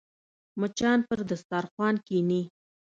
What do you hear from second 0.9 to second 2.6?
پر دسترخوان کښېني